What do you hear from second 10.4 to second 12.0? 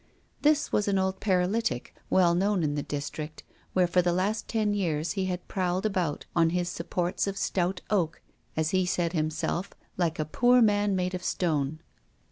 man made of stone.